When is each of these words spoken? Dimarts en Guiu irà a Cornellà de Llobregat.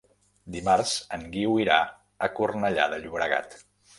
Dimarts 0.53 0.93
en 1.17 1.25
Guiu 1.35 1.59
irà 1.65 1.77
a 2.27 2.31
Cornellà 2.39 2.89
de 2.95 3.01
Llobregat. 3.05 3.57